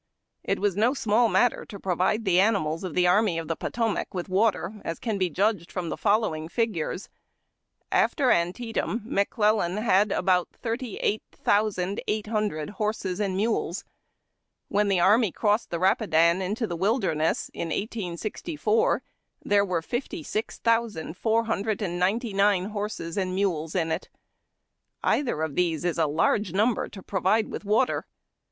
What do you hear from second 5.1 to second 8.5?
be judged from the following figures: After